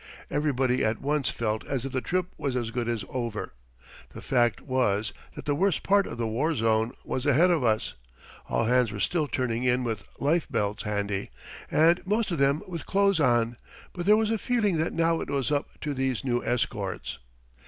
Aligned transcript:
Everybody 0.31 0.83
at 0.83 0.99
once 0.99 1.29
felt 1.29 1.63
as 1.67 1.85
if 1.85 1.91
the 1.91 2.01
trip 2.01 2.25
was 2.35 2.55
as 2.55 2.71
good 2.71 2.87
as 2.89 3.05
over. 3.07 3.53
The 4.15 4.21
fact 4.21 4.59
was 4.59 5.13
that 5.35 5.45
the 5.45 5.53
worst 5.53 5.83
part 5.83 6.07
of 6.07 6.17
the 6.17 6.25
war 6.25 6.55
zone 6.55 6.93
was 7.05 7.27
ahead 7.27 7.51
of 7.51 7.63
us. 7.63 7.93
All 8.49 8.65
hands 8.65 8.91
were 8.91 8.99
still 8.99 9.27
turning 9.27 9.61
in 9.63 9.83
with 9.83 10.03
life 10.19 10.47
belts 10.49 10.81
handy, 10.81 11.29
and 11.69 12.01
most 12.03 12.31
of 12.31 12.39
them 12.39 12.63
with 12.67 12.87
clothes 12.87 13.19
on, 13.19 13.57
but 13.93 14.07
there 14.07 14.17
was 14.17 14.31
a 14.31 14.39
feeling 14.39 14.77
that 14.77 14.91
now 14.91 15.21
it 15.21 15.29
was 15.29 15.51
up 15.51 15.79
to 15.81 15.93
these 15.93 16.25
new 16.25 16.43
escorts. 16.43 17.19